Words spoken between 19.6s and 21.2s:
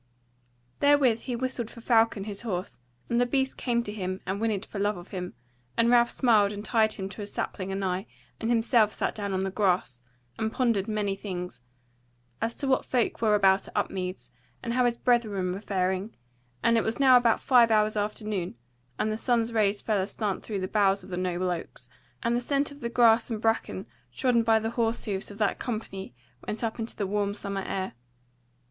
fell aslant through the boughs of the